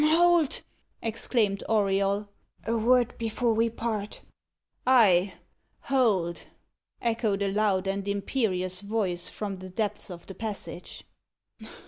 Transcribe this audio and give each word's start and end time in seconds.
"Hold!" 0.03 0.63
exclaimed 1.03 1.63
Auriol. 1.69 2.27
"A 2.65 2.75
word 2.75 3.15
before 3.19 3.53
we 3.53 3.69
part." 3.69 4.21
"Ay, 4.87 5.35
hold!" 5.81 6.45
echoed 7.03 7.43
a 7.43 7.51
loud 7.53 7.85
and 7.87 8.07
imperious 8.07 8.81
voice 8.81 9.29
from 9.29 9.57
the 9.57 9.69
depths 9.69 10.09
of 10.09 10.25
the 10.25 10.33
passage. 10.33 11.03